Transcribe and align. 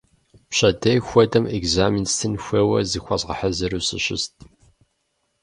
Пщэдей 0.49 0.97
хуэдэм 1.07 1.45
экзамен 1.57 2.05
стын 2.13 2.33
хуейуэ, 2.43 2.79
зыхуэзгъэхьэзыру 2.91 3.81
сыщыст. 3.87 4.33